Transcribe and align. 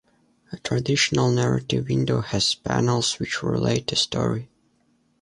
A 0.51 0.57
traditional 0.57 1.29
narrative 1.29 1.87
window 1.87 2.21
has 2.21 2.55
panels 2.55 3.19
which 3.19 3.43
relate 3.43 3.91
a 3.91 3.95
story. 3.95 4.49